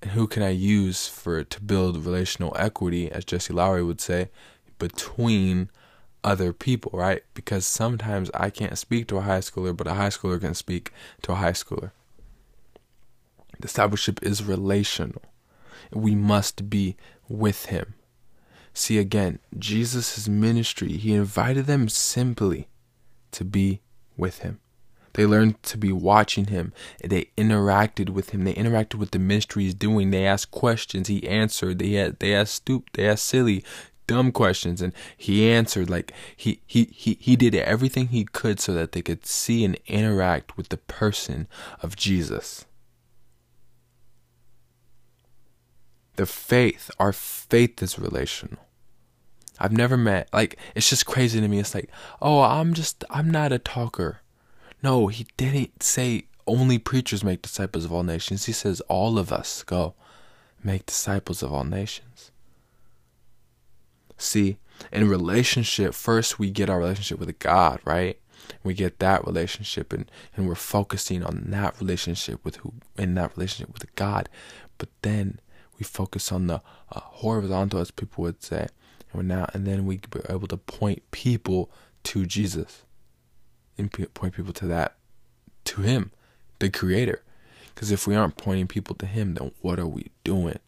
and 0.01 0.11
who 0.11 0.27
can 0.27 0.43
I 0.43 0.49
use 0.49 1.07
for 1.07 1.43
to 1.43 1.61
build 1.61 2.05
relational 2.05 2.55
equity, 2.57 3.11
as 3.11 3.25
Jesse 3.25 3.53
Lowry 3.53 3.83
would 3.83 4.01
say, 4.01 4.29
between 4.77 5.69
other 6.23 6.53
people, 6.53 6.91
right? 6.93 7.23
Because 7.33 7.65
sometimes 7.65 8.29
I 8.33 8.49
can't 8.49 8.77
speak 8.77 9.07
to 9.07 9.17
a 9.17 9.21
high 9.21 9.39
schooler, 9.39 9.75
but 9.75 9.87
a 9.87 9.93
high 9.93 10.09
schooler 10.09 10.39
can 10.39 10.53
speak 10.53 10.91
to 11.23 11.33
a 11.33 11.35
high 11.35 11.51
schooler. 11.51 11.91
Discipleship 13.59 14.19
is 14.23 14.43
relational. 14.43 15.21
We 15.91 16.15
must 16.15 16.69
be 16.69 16.95
with 17.27 17.65
him. 17.65 17.95
See 18.73 18.97
again, 18.97 19.39
Jesus' 19.57 20.29
ministry, 20.29 20.93
he 20.93 21.13
invited 21.13 21.65
them 21.65 21.89
simply 21.89 22.69
to 23.31 23.43
be 23.43 23.81
with 24.15 24.39
him. 24.39 24.59
They 25.13 25.25
learned 25.25 25.61
to 25.63 25.77
be 25.77 25.91
watching 25.91 26.45
him. 26.45 26.73
They 27.03 27.29
interacted 27.37 28.09
with 28.09 28.31
him. 28.31 28.43
They 28.43 28.53
interacted 28.53 28.95
with 28.95 29.11
the 29.11 29.19
ministry 29.19 29.63
he's 29.63 29.73
doing. 29.73 30.11
They 30.11 30.25
asked 30.25 30.51
questions. 30.51 31.07
He 31.07 31.27
answered. 31.27 31.79
They 31.79 31.93
had 31.93 32.19
they 32.19 32.33
asked 32.33 32.55
stupid. 32.55 32.89
They 32.93 33.07
asked 33.07 33.25
silly 33.25 33.63
dumb 34.09 34.31
questions 34.31 34.81
and 34.81 34.91
he 35.15 35.47
answered 35.51 35.87
like 35.87 36.11
he, 36.35 36.59
he 36.65 36.85
he 36.85 37.15
he 37.21 37.35
did 37.35 37.53
everything 37.53 38.07
he 38.07 38.23
could 38.25 38.59
so 38.59 38.73
that 38.73 38.91
they 38.91 39.03
could 39.03 39.23
see 39.23 39.63
and 39.63 39.77
interact 39.85 40.57
with 40.57 40.69
the 40.69 40.77
person 40.77 41.47
of 41.83 41.95
Jesus. 41.95 42.65
The 46.15 46.25
faith, 46.25 46.89
our 46.99 47.13
faith 47.13 47.83
is 47.83 47.99
relational. 47.99 48.65
I've 49.59 49.71
never 49.71 49.95
met 49.95 50.27
like 50.33 50.57
it's 50.73 50.89
just 50.89 51.05
crazy 51.05 51.39
to 51.39 51.47
me. 51.47 51.59
It's 51.59 51.75
like, 51.75 51.91
"Oh, 52.19 52.41
I'm 52.41 52.73
just 52.73 53.05
I'm 53.11 53.29
not 53.29 53.51
a 53.51 53.59
talker." 53.59 54.21
No, 54.81 55.07
he 55.07 55.27
didn't 55.38 55.83
say 55.83 56.25
only 56.48 56.77
preachers 56.77 57.24
make 57.24 57.41
disciples 57.41 57.86
of 57.86 57.91
all 57.91 58.03
nations. 58.03 58.45
He 58.45 58.53
says 58.53 58.81
all 58.81 59.19
of 59.19 59.31
us 59.31 59.63
go 59.63 59.93
make 60.63 60.86
disciples 60.86 61.43
of 61.43 61.53
all 61.53 61.63
nations. 61.63 62.31
See, 64.17 64.57
in 64.91 65.07
relationship, 65.07 65.93
first 65.93 66.39
we 66.39 66.50
get 66.50 66.69
our 66.69 66.79
relationship 66.79 67.19
with 67.19 67.38
God, 67.39 67.79
right? 67.86 68.19
We 68.63 68.74
get 68.74 69.00
that 69.00 69.25
relationship 69.25 69.93
and, 69.93 70.09
and 70.36 70.48
we're 70.48 70.55
focusing 70.55 71.24
on 71.24 71.45
that 71.48 71.79
relationship 71.79 72.43
with 72.43 72.57
who 72.57 72.74
in 72.98 73.15
that 73.15 73.36
relationship 73.38 73.74
with 73.74 73.93
God. 73.95 74.27
But 74.77 74.89
then 75.01 75.39
we 75.77 75.83
focus 75.83 76.31
on 76.31 76.48
the 76.48 76.62
uh, 76.91 77.00
horizontal, 77.00 77.79
as 77.79 77.91
people 77.91 78.24
would 78.24 78.43
say, 78.43 78.67
and 79.12 79.13
we're 79.13 79.24
now, 79.24 79.50
and 79.53 79.65
then 79.65 79.86
we 79.86 80.01
are 80.15 80.36
able 80.36 80.48
to 80.48 80.57
point 80.57 81.09
people 81.12 81.69
to 82.03 82.25
Jesus, 82.25 82.83
and 83.79 84.13
point 84.13 84.36
people 84.36 84.53
to 84.53 84.67
that, 84.67 84.95
to 85.65 85.81
Him, 85.81 86.12
the 86.59 86.69
Creator. 86.69 87.21
Because 87.74 87.91
if 87.91 88.05
we 88.05 88.15
aren't 88.15 88.38
pointing 88.38 88.67
people 88.67 88.95
to 88.95 89.05
Him, 89.05 89.36
then 89.36 89.51
what 89.62 89.79
are 89.79 89.88
we 89.88 90.12
doing? 90.24 90.59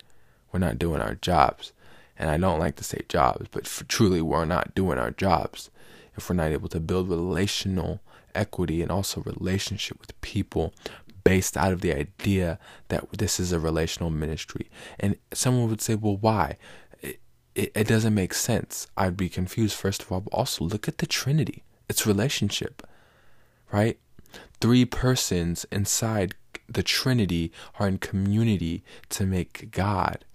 We're 0.51 0.59
not 0.59 0.79
doing 0.79 1.01
our 1.01 1.15
jobs 1.15 1.73
and 2.21 2.29
I 2.29 2.37
don't 2.37 2.59
like 2.59 2.75
to 2.75 2.83
say 2.83 3.01
jobs, 3.09 3.47
but 3.49 3.65
truly 3.87 4.21
we're 4.21 4.45
not 4.45 4.75
doing 4.75 4.99
our 4.99 5.09
jobs 5.09 5.71
if 6.15 6.29
we're 6.29 6.35
not 6.35 6.51
able 6.51 6.69
to 6.69 6.79
build 6.79 7.09
relational 7.09 7.99
equity 8.35 8.83
and 8.83 8.91
also 8.91 9.21
relationship 9.21 9.99
with 9.99 10.21
people 10.21 10.71
based 11.23 11.57
out 11.57 11.71
of 11.71 11.81
the 11.81 11.91
idea 11.91 12.59
that 12.89 13.11
this 13.11 13.39
is 13.39 13.51
a 13.51 13.59
relational 13.59 14.11
ministry. 14.11 14.69
And 14.99 15.15
someone 15.33 15.67
would 15.67 15.81
say, 15.81 15.95
well, 15.95 16.15
why? 16.15 16.57
It, 17.01 17.19
it, 17.55 17.71
it 17.73 17.87
doesn't 17.87 18.13
make 18.13 18.35
sense. 18.35 18.85
I'd 18.95 19.17
be 19.17 19.27
confused, 19.27 19.75
first 19.75 20.03
of 20.03 20.11
all, 20.11 20.21
but 20.21 20.33
also 20.33 20.63
look 20.63 20.87
at 20.87 20.99
the 20.99 21.07
Trinity. 21.07 21.63
It's 21.89 22.05
relationship, 22.05 22.87
right? 23.71 23.99
Three 24.59 24.85
persons 24.85 25.65
inside 25.71 26.35
the 26.67 26.83
Trinity 26.83 27.51
are 27.79 27.87
in 27.87 27.97
community 27.97 28.83
to 29.09 29.25
make 29.25 29.71
God, 29.71 30.25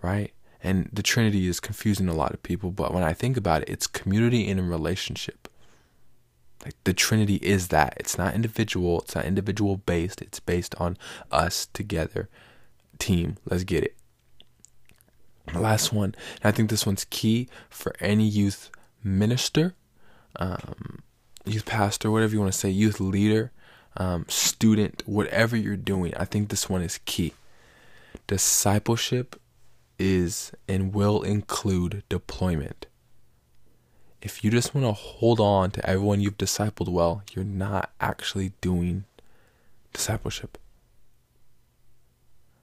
right? 0.00 0.32
And 0.62 0.88
the 0.92 1.02
Trinity 1.02 1.48
is 1.48 1.60
confusing 1.60 2.08
a 2.08 2.14
lot 2.14 2.32
of 2.32 2.42
people, 2.42 2.70
but 2.70 2.94
when 2.94 3.02
I 3.02 3.12
think 3.12 3.36
about 3.36 3.62
it, 3.62 3.68
it's 3.68 3.86
community 3.86 4.48
and 4.48 4.60
a 4.60 4.62
relationship. 4.62 5.48
Like 6.64 6.76
the 6.84 6.94
Trinity 6.94 7.36
is 7.36 7.68
that. 7.68 7.94
It's 7.98 8.16
not 8.16 8.34
individual, 8.34 9.00
it's 9.00 9.14
not 9.14 9.24
individual 9.24 9.76
based, 9.78 10.22
it's 10.22 10.38
based 10.38 10.74
on 10.76 10.96
us 11.30 11.66
together. 11.72 12.28
Team, 12.98 13.36
let's 13.44 13.64
get 13.64 13.82
it. 13.82 13.96
The 15.52 15.58
last 15.58 15.92
one, 15.92 16.14
and 16.40 16.44
I 16.44 16.52
think 16.52 16.70
this 16.70 16.86
one's 16.86 17.04
key 17.06 17.48
for 17.68 17.92
any 17.98 18.24
youth 18.24 18.70
minister, 19.02 19.74
um, 20.36 21.02
youth 21.44 21.66
pastor, 21.66 22.10
whatever 22.10 22.32
you 22.32 22.40
want 22.40 22.52
to 22.52 22.58
say, 22.58 22.70
youth 22.70 23.00
leader, 23.00 23.50
um, 23.96 24.24
student, 24.28 25.02
whatever 25.06 25.56
you're 25.56 25.76
doing. 25.76 26.14
I 26.16 26.24
think 26.24 26.48
this 26.48 26.68
one 26.68 26.82
is 26.82 27.00
key. 27.04 27.34
Discipleship 28.26 29.40
is 29.98 30.52
and 30.68 30.94
will 30.94 31.22
include 31.22 32.02
deployment. 32.08 32.86
If 34.20 34.44
you 34.44 34.50
just 34.50 34.74
want 34.74 34.86
to 34.86 34.92
hold 34.92 35.40
on 35.40 35.72
to 35.72 35.88
everyone 35.88 36.20
you've 36.20 36.38
discipled 36.38 36.88
well, 36.88 37.22
you're 37.32 37.44
not 37.44 37.90
actually 38.00 38.52
doing 38.60 39.04
discipleship. 39.92 40.58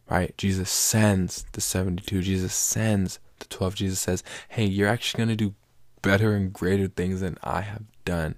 Right? 0.09 0.35
Jesus 0.37 0.69
sends 0.69 1.45
the 1.51 1.61
72, 1.61 2.23
Jesus 2.23 2.53
sends 2.53 3.19
the 3.39 3.45
12. 3.45 3.75
Jesus 3.75 3.99
says, 3.99 4.23
Hey, 4.47 4.65
you're 4.65 4.87
actually 4.87 5.19
going 5.19 5.29
to 5.29 5.35
do 5.35 5.53
better 6.01 6.33
and 6.33 6.53
greater 6.53 6.87
things 6.87 7.21
than 7.21 7.37
I 7.43 7.61
have 7.61 7.83
done. 8.05 8.35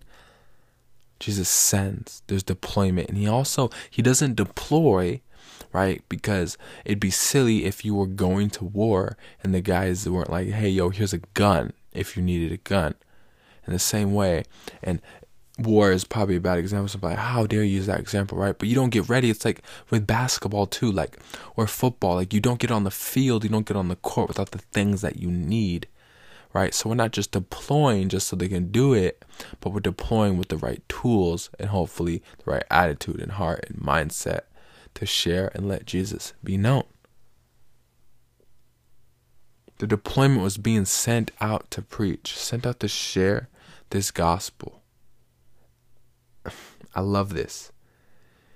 Jesus 1.21 1.47
sends. 1.47 2.21
There's 2.27 2.43
deployment. 2.43 3.07
And 3.07 3.17
he 3.17 3.27
also, 3.27 3.69
he 3.89 4.01
doesn't 4.01 4.35
deploy 4.35 5.21
right? 5.73 6.03
Because 6.09 6.57
it'd 6.83 6.99
be 6.99 7.11
silly 7.11 7.65
if 7.65 7.85
you 7.85 7.95
were 7.95 8.07
going 8.07 8.49
to 8.49 8.65
war 8.65 9.17
and 9.41 9.53
the 9.53 9.61
guys 9.61 10.07
weren't 10.07 10.29
like, 10.29 10.49
hey, 10.49 10.69
yo, 10.69 10.89
here's 10.89 11.13
a 11.13 11.19
gun 11.33 11.71
if 11.93 12.17
you 12.17 12.23
needed 12.23 12.51
a 12.51 12.57
gun. 12.57 12.95
In 13.65 13.73
the 13.73 13.79
same 13.79 14.13
way, 14.13 14.43
and 14.81 15.01
war 15.59 15.91
is 15.91 16.03
probably 16.03 16.35
a 16.35 16.41
bad 16.41 16.57
example. 16.57 16.87
So 16.87 16.99
like, 17.01 17.17
how 17.17 17.45
dare 17.45 17.63
you 17.63 17.75
use 17.75 17.85
that 17.85 17.99
example, 17.99 18.37
right? 18.37 18.57
But 18.57 18.67
you 18.67 18.75
don't 18.75 18.89
get 18.89 19.07
ready. 19.07 19.29
It's 19.29 19.45
like 19.45 19.61
with 19.89 20.07
basketball 20.07 20.65
too, 20.65 20.91
like 20.91 21.19
or 21.55 21.67
football. 21.67 22.15
Like 22.15 22.33
you 22.33 22.41
don't 22.41 22.59
get 22.59 22.71
on 22.71 22.83
the 22.83 22.91
field, 22.91 23.43
you 23.43 23.49
don't 23.49 23.67
get 23.67 23.77
on 23.77 23.87
the 23.87 23.95
court 23.97 24.27
without 24.27 24.51
the 24.51 24.57
things 24.57 25.01
that 25.01 25.17
you 25.17 25.29
need, 25.29 25.87
right? 26.53 26.73
So 26.73 26.89
we're 26.89 26.95
not 26.95 27.11
just 27.11 27.31
deploying 27.31 28.09
just 28.09 28.27
so 28.27 28.35
they 28.35 28.47
can 28.47 28.71
do 28.71 28.93
it, 28.93 29.23
but 29.59 29.71
we're 29.71 29.79
deploying 29.79 30.37
with 30.37 30.49
the 30.49 30.57
right 30.57 30.81
tools 30.89 31.49
and 31.59 31.69
hopefully 31.69 32.21
the 32.43 32.51
right 32.51 32.63
attitude 32.69 33.19
and 33.19 33.33
heart 33.33 33.65
and 33.67 33.79
mindset 33.79 34.41
to 34.95 35.05
share 35.05 35.51
and 35.55 35.67
let 35.67 35.85
Jesus 35.85 36.33
be 36.43 36.57
known. 36.57 36.83
The 39.77 39.87
deployment 39.87 40.41
was 40.41 40.57
being 40.57 40.85
sent 40.85 41.31
out 41.41 41.71
to 41.71 41.81
preach, 41.81 42.37
sent 42.37 42.67
out 42.67 42.79
to 42.81 42.87
share 42.87 43.49
this 43.89 44.11
gospel. 44.11 44.83
I 46.95 47.01
love 47.01 47.33
this. 47.33 47.71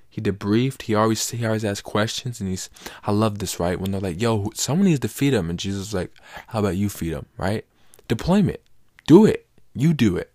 He 0.08 0.22
debriefed. 0.22 0.84
He 0.84 0.96
always 0.96 1.30
he 1.30 1.46
always 1.46 1.66
asked 1.66 1.84
questions, 1.84 2.40
and 2.40 2.50
he's 2.50 2.70
I 3.04 3.12
love 3.12 3.40
this 3.40 3.60
right 3.60 3.78
when 3.78 3.92
they're 3.92 4.00
like, 4.00 4.22
"Yo, 4.22 4.50
someone 4.54 4.88
needs 4.88 5.02
to 5.02 5.10
feed 5.10 5.34
him," 5.34 5.50
and 5.50 5.60
Jesus 5.60 5.80
was 5.80 5.94
like, 5.94 6.12
"How 6.48 6.60
about 6.60 6.78
you 6.78 6.88
feed 6.88 7.12
him?" 7.12 7.26
Right? 7.38 7.66
Deployment. 8.08 8.60
Do 9.08 9.26
it. 9.26 9.48
You 9.74 9.94
do 9.94 10.18
it. 10.18 10.32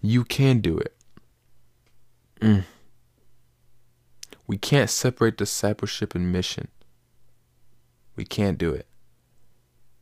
You 0.00 0.24
can 0.24 0.60
do 0.60 0.78
it. 0.78 0.94
Mm. 2.40 2.64
We 4.46 4.58
can't 4.58 4.90
separate 4.90 5.36
discipleship 5.36 6.14
and 6.14 6.32
mission. 6.32 6.68
We 8.16 8.24
can't 8.24 8.58
do 8.58 8.72
it. 8.72 8.86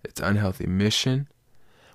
It's 0.02 0.20
unhealthy. 0.20 0.66
Mission, 0.66 1.28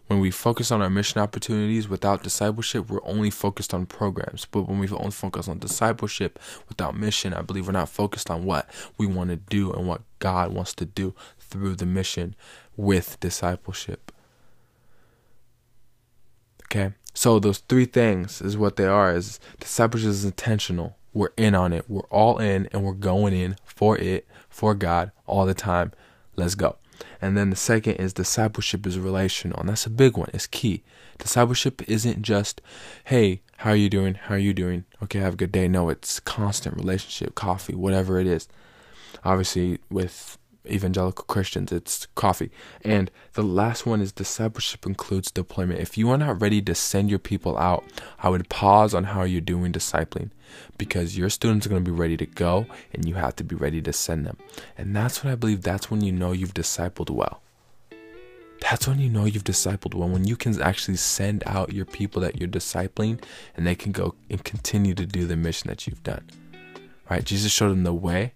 when 0.08 0.20
we 0.20 0.30
focus 0.30 0.72
on 0.72 0.82
our 0.82 0.90
mission 0.90 1.20
opportunities 1.20 1.90
without 1.90 2.22
discipleship, 2.22 2.90
we're 2.90 3.04
only 3.04 3.32
focused 3.32 3.74
on 3.74 3.88
programs. 3.88 4.46
But 4.46 4.70
when 4.70 4.80
we 4.80 4.88
only 4.90 5.12
focus 5.12 5.48
on 5.48 5.58
discipleship 5.58 6.40
without 6.70 6.96
mission, 6.96 7.34
I 7.34 7.42
believe 7.42 7.66
we're 7.66 7.74
not 7.74 7.90
focused 7.90 8.30
on 8.30 8.46
what 8.46 8.70
we 8.98 9.08
want 9.08 9.32
to 9.32 9.36
do 9.36 9.74
and 9.74 9.88
what 9.88 10.02
God 10.20 10.54
wants 10.54 10.74
to 10.76 10.86
do 10.86 11.16
through 11.40 11.76
the 11.76 11.88
mission 11.88 12.36
with 12.78 13.20
discipleship. 13.20 14.05
Okay? 16.76 16.94
So 17.14 17.40
those 17.40 17.60
three 17.60 17.86
things 17.86 18.42
is 18.42 18.58
what 18.58 18.76
they 18.76 18.86
are 18.86 19.16
is 19.16 19.40
discipleship 19.60 20.10
is 20.10 20.26
intentional. 20.26 20.98
We're 21.14 21.30
in 21.38 21.56
on 21.56 21.72
it. 21.72 21.90
We're 21.90 22.02
all 22.10 22.40
in 22.40 22.68
and 22.74 22.84
we're 22.84 22.94
going 22.94 23.34
in 23.34 23.56
for 23.64 23.98
it, 23.98 24.28
for 24.50 24.76
God 24.76 25.12
all 25.26 25.46
the 25.46 25.54
time. 25.54 25.94
Let's 26.36 26.56
go. 26.56 26.76
And 27.22 27.38
then 27.38 27.50
the 27.50 27.56
second 27.56 27.96
is 27.96 28.14
discipleship 28.14 28.86
is 28.86 29.00
relational, 29.00 29.60
and 29.60 29.70
that's 29.70 29.86
a 29.86 29.90
big 29.90 30.18
one. 30.18 30.30
It's 30.34 30.48
key. 30.48 30.84
Discipleship 31.18 31.82
isn't 31.90 32.22
just, 32.22 32.62
hey, 33.06 33.42
how 33.58 33.72
are 33.72 33.76
you 33.76 33.90
doing? 33.90 34.16
How 34.16 34.36
are 34.36 34.40
you 34.40 34.54
doing? 34.54 34.86
Okay, 35.02 35.20
have 35.20 35.34
a 35.34 35.38
good 35.38 35.52
day. 35.52 35.68
No, 35.68 35.90
it's 35.90 36.20
constant 36.20 36.76
relationship, 36.76 37.36
coffee, 37.36 37.76
whatever 37.76 38.20
it 38.20 38.28
is. 38.28 38.48
Obviously, 39.24 39.80
with 39.90 40.38
evangelical 40.68 41.26
Christians, 41.26 41.72
it's 41.72 42.08
coffee. 42.16 42.52
And 42.84 43.12
the 43.34 43.44
last 43.44 43.86
one 43.86 44.02
is 44.02 44.12
discipleship 44.12 44.86
includes 44.86 45.32
deployment. 45.32 45.80
If 45.80 45.98
you 45.98 46.10
are 46.12 46.18
not 46.18 46.42
ready 46.42 46.62
to 46.64 46.76
send 46.76 47.10
your 47.10 47.20
people 47.20 47.58
out, 47.58 47.84
I 48.20 48.30
would 48.30 48.50
pause 48.50 48.94
on 48.94 49.06
how 49.06 49.24
you're 49.24 49.42
doing 49.42 49.72
discipling 49.72 50.32
because 50.78 51.18
your 51.18 51.30
students 51.30 51.66
are 51.66 51.70
going 51.70 51.84
to 51.84 51.92
be 51.92 51.98
ready 51.98 52.18
to 52.18 52.26
go 52.26 52.66
and 52.94 53.08
you 53.08 53.16
have 53.16 53.36
to 53.38 53.44
be 53.44 53.56
ready 53.56 53.82
to 53.82 53.94
send 53.94 54.26
them. 54.26 54.38
And 54.78 54.96
that's 54.96 55.24
what 55.24 55.32
I 55.32 55.36
believe 55.36 55.62
that's 55.62 55.90
when 55.90 56.02
you 56.02 56.12
know 56.12 56.32
you've 56.32 56.54
discipled 56.54 57.10
well. 57.10 57.42
That's 58.62 58.88
when 58.88 59.00
you 59.00 59.10
know 59.10 59.26
you've 59.26 59.44
discipled 59.44 59.94
well, 59.94 60.10
when 60.10 60.26
you 60.26 60.36
can 60.36 60.60
actually 60.62 60.98
send 60.98 61.44
out 61.46 61.74
your 61.74 61.86
people 61.86 62.22
that 62.22 62.40
you're 62.40 62.50
discipling 62.50 63.22
and 63.56 63.68
they 63.68 63.76
can 63.76 63.92
go 63.92 64.16
and 64.30 64.44
continue 64.44 64.94
to 64.96 65.06
do 65.06 65.26
the 65.26 65.36
mission 65.36 65.68
that 65.68 65.86
you've 65.86 66.04
done. 66.04 66.26
Right? 67.10 67.24
Jesus 67.24 67.52
showed 67.52 67.70
them 67.70 67.84
the 67.84 67.94
way, 67.94 68.34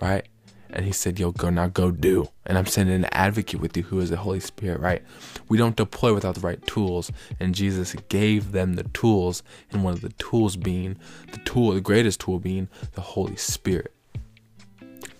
right? 0.00 0.26
And 0.70 0.84
he 0.84 0.92
said, 0.92 1.18
Yo, 1.18 1.32
go 1.32 1.50
now, 1.50 1.68
go 1.68 1.90
do. 1.90 2.28
And 2.46 2.58
I'm 2.58 2.66
sending 2.66 2.94
an 2.94 3.08
advocate 3.12 3.60
with 3.60 3.76
you 3.76 3.82
who 3.84 4.00
is 4.00 4.10
the 4.10 4.16
Holy 4.16 4.40
Spirit, 4.40 4.80
right? 4.80 5.02
We 5.48 5.58
don't 5.58 5.76
deploy 5.76 6.14
without 6.14 6.34
the 6.34 6.40
right 6.40 6.64
tools. 6.66 7.10
And 7.40 7.54
Jesus 7.54 7.94
gave 8.08 8.52
them 8.52 8.74
the 8.74 8.84
tools, 8.84 9.42
and 9.70 9.82
one 9.82 9.94
of 9.94 10.00
the 10.00 10.10
tools 10.10 10.56
being 10.56 10.98
the 11.32 11.38
tool, 11.38 11.72
the 11.72 11.80
greatest 11.80 12.20
tool 12.20 12.38
being 12.38 12.68
the 12.94 13.00
Holy 13.00 13.36
Spirit 13.36 13.92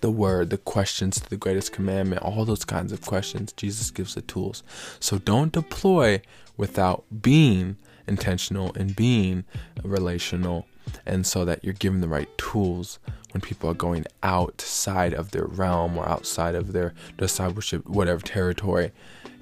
the 0.01 0.11
word, 0.11 0.49
the 0.49 0.57
questions 0.57 1.19
to 1.19 1.29
the 1.29 1.37
greatest 1.37 1.73
commandment, 1.73 2.21
all 2.21 2.45
those 2.45 2.65
kinds 2.65 2.91
of 2.91 3.01
questions. 3.01 3.51
Jesus 3.53 3.91
gives 3.91 4.15
the 4.15 4.21
tools. 4.21 4.63
So 4.99 5.17
don't 5.17 5.51
deploy 5.51 6.21
without 6.57 7.03
being 7.21 7.77
intentional 8.07 8.73
and 8.75 8.95
being 8.95 9.45
relational, 9.83 10.65
and 11.05 11.25
so 11.25 11.45
that 11.45 11.63
you're 11.63 11.73
given 11.73 12.01
the 12.01 12.07
right 12.07 12.29
tools 12.37 12.99
when 13.31 13.41
people 13.41 13.69
are 13.69 13.75
going 13.75 14.05
outside 14.23 15.13
of 15.13 15.31
their 15.31 15.45
realm 15.45 15.97
or 15.97 16.07
outside 16.07 16.55
of 16.55 16.73
their 16.73 16.93
discipleship, 17.17 17.87
whatever 17.87 18.21
territory, 18.21 18.91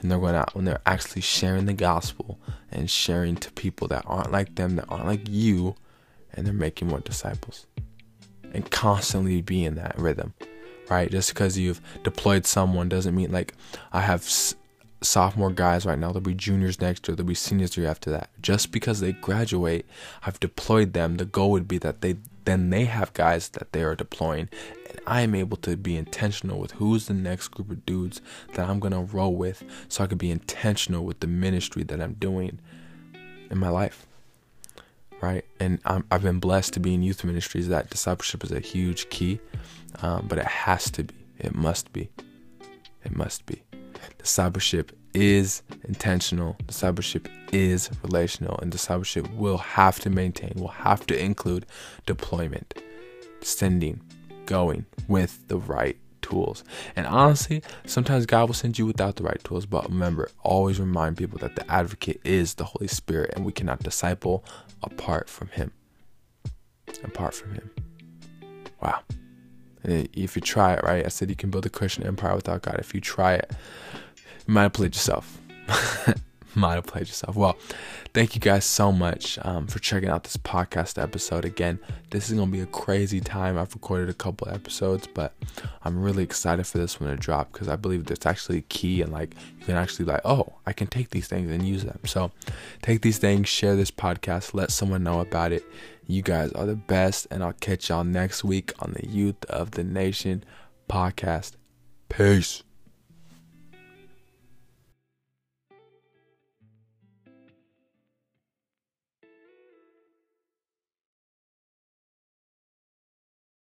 and 0.02 0.12
they're 0.12 0.20
going 0.20 0.36
out 0.36 0.54
when 0.56 0.66
they're 0.66 0.82
actually 0.86 1.22
sharing 1.22 1.66
the 1.66 1.74
gospel 1.74 2.40
and 2.72 2.90
sharing 2.90 3.36
to 3.36 3.52
people 3.54 3.88
that 3.88 4.04
aren't 4.06 4.32
like 4.32 4.56
them, 4.56 4.76
that 4.76 4.86
aren't 4.90 5.06
like 5.06 5.28
you, 5.30 5.76
and 6.34 6.46
they're 6.46 6.54
making 6.54 6.88
more 6.88 7.00
disciples 7.00 7.66
and 8.54 8.70
constantly 8.72 9.42
be 9.42 9.66
in 9.66 9.76
that 9.76 9.98
rhythm, 9.98 10.34
right? 10.90 11.10
Just 11.10 11.34
because 11.34 11.58
you've 11.58 11.82
deployed 12.04 12.46
someone 12.46 12.90
doesn't 12.90 13.16
mean 13.16 13.32
like 13.32 13.54
I 13.92 14.02
have 14.02 14.24
sophomore 15.02 15.52
guys 15.52 15.86
right 15.86 16.00
now, 16.00 16.12
they'll 16.12 16.22
be 16.22 16.34
juniors 16.34 16.82
next 16.82 17.08
year, 17.08 17.16
they'll 17.16 17.26
be 17.26 17.34
seniors 17.34 17.78
year 17.78 17.88
after 17.88 18.10
that. 18.12 18.30
Just 18.42 18.72
because 18.72 19.00
they 19.00 19.14
graduate, 19.14 19.86
I've 20.26 20.40
deployed 20.40 20.94
them. 20.94 21.18
The 21.18 21.26
goal 21.26 21.52
would 21.52 21.68
be 21.68 21.78
that 21.80 22.02
they 22.02 22.18
then 22.46 22.70
they 22.70 22.86
have 22.86 23.14
guys 23.14 23.50
that 23.50 23.74
they 23.74 23.84
are 23.84 23.94
deploying 23.94 24.48
and 24.90 25.02
I 25.06 25.20
am 25.20 25.36
able 25.36 25.58
to 25.58 25.76
be 25.76 25.98
intentional 25.98 26.60
with 26.60 26.72
who's 26.72 27.08
the 27.08 27.14
next 27.14 27.50
group 27.50 27.70
of 27.70 27.86
dudes 27.86 28.22
that 28.54 28.70
I'm 28.70 28.80
gonna 28.80 29.02
roll 29.02 29.36
with 29.36 29.66
so 29.90 30.06
I 30.06 30.08
can 30.08 30.18
be 30.18 30.32
intentional 30.32 31.04
with 31.04 31.20
the 31.20 31.28
ministry 31.28 31.84
that 31.84 32.00
I'm 32.00 32.14
doing 32.14 32.60
in 33.52 33.58
my 33.58 33.68
life 33.68 34.08
right? 35.22 35.46
And 35.60 35.80
i 35.86 36.02
have 36.12 36.24
been 36.24 36.40
blessed 36.40 36.74
to 36.74 36.80
be 36.80 36.94
in 36.94 37.04
youth 37.04 37.24
ministries. 37.24 37.68
That 37.68 37.90
discipleship 37.90 38.44
is 38.44 38.52
a 38.52 38.60
huge 38.60 39.10
key, 39.10 39.40
um, 40.02 40.26
but 40.28 40.38
it 40.38 40.46
has 40.46 40.90
to 40.92 41.04
be. 41.04 41.16
It 41.40 41.56
must 41.56 41.94
be. 41.94 42.10
It 43.04 43.16
must 43.16 43.46
be. 43.46 43.62
Discipleship 44.18 44.92
is 45.14 45.64
intentional. 45.84 46.58
Discipleship 46.66 47.28
is 47.52 47.90
relational, 48.04 48.58
and 48.60 48.72
discipleship 48.72 49.30
will 49.34 49.58
have 49.58 50.00
to 50.00 50.10
maintain, 50.10 50.54
will 50.56 50.68
have 50.68 51.06
to 51.08 51.20
include 51.20 51.66
deployment, 52.06 52.74
sending, 53.42 54.02
going 54.46 54.86
with 55.08 55.48
the 55.48 55.58
right 55.58 55.98
tools. 56.22 56.64
And 56.96 57.08
honestly, 57.08 57.62
sometimes 57.86 58.26
God 58.26 58.50
will 58.50 58.54
send 58.54 58.78
you 58.78 58.86
without 58.86 59.16
the 59.16 59.24
right 59.24 59.42
tools, 59.44 59.66
but 59.66 59.90
remember, 59.90 60.30
always 60.44 60.80
remind 60.80 61.18
people 61.18 61.40
that 61.40 61.56
the 61.56 61.70
advocate 61.72 62.20
is 62.24 62.56
the 62.56 62.66
Holy 62.66 62.88
Spirit 62.88 63.34
and 63.36 63.46
we 63.46 63.52
cannot 63.52 63.84
disciple 63.84 64.44
apart 64.84 65.30
from 65.30 65.50
Him. 65.50 65.72
Apart 67.04 67.34
from 67.34 67.54
Him. 67.54 67.70
Wow. 68.82 69.02
And 69.88 70.08
if 70.14 70.36
you 70.36 70.42
try 70.42 70.74
it, 70.74 70.84
right? 70.84 71.06
I 71.06 71.10
said 71.10 71.30
you 71.30 71.36
can 71.36 71.50
build 71.50 71.66
a 71.66 71.70
Christian 71.70 72.06
empire 72.06 72.36
without 72.36 72.62
God. 72.62 72.76
If 72.80 72.94
you 72.94 73.02
try 73.02 73.34
it, 73.34 73.52
you 74.46 74.54
might 74.54 74.64
have 74.64 74.74
played 74.74 74.94
yourself. 74.94 75.40
might 76.58 76.76
have 76.76 76.86
played 76.86 77.08
yourself. 77.08 77.36
Well, 77.36 77.56
thank 78.14 78.36
you 78.36 78.42
guys 78.42 78.66
so 78.66 78.92
much 78.92 79.38
um, 79.44 79.68
for 79.68 79.80
checking 79.80 80.10
out 80.10 80.24
this 80.24 80.38
podcast 80.38 81.02
episode. 81.02 81.46
Again, 81.46 81.80
this 82.10 82.30
is 82.30 82.36
going 82.36 82.50
to 82.50 82.52
be 82.52 82.62
a 82.62 82.66
crazy 82.66 83.22
time. 83.22 83.58
I've 83.58 83.74
recorded 83.74 84.10
a 84.10 84.14
couple 84.14 84.50
episodes, 84.50 85.08
but 85.08 85.34
I'm 85.84 86.02
really 86.02 86.24
excited 86.24 86.66
for 86.68 86.80
this 86.80 87.00
one 87.00 87.10
to 87.10 87.16
drop 87.16 87.54
because 87.54 87.70
I 87.70 87.76
believe 87.76 88.06
that's 88.06 88.26
actually 88.26 88.64
key 88.64 89.02
and 89.02 89.12
like 89.12 89.36
you 89.60 89.66
can 89.66 89.76
actually 89.76 90.06
like, 90.06 90.22
oh, 90.26 90.56
I 90.66 90.74
can 90.74 90.88
take 90.88 91.12
these 91.12 91.28
things 91.28 91.50
and 91.52 91.66
use 91.66 91.84
them. 91.84 92.00
So 92.06 92.32
take 92.82 93.02
these 93.02 93.20
things, 93.20 93.48
share 93.48 93.76
this 93.76 93.92
podcast, 93.92 94.54
let 94.54 94.72
someone 94.72 95.04
know 95.04 95.22
about 95.22 95.52
it. 95.52 95.64
You 96.10 96.22
guys 96.22 96.54
are 96.54 96.66
the 96.66 96.78
best, 96.78 97.28
and 97.30 97.44
I'll 97.44 97.52
catch 97.52 97.90
y'all 97.90 98.06
next 98.06 98.42
week 98.46 98.72
on 98.80 98.94
the 98.94 99.06
Youth 99.06 99.44
of 99.50 99.72
the 99.72 99.84
Nation 99.84 100.46
podcast. 100.90 101.52
Peace. 102.08 102.64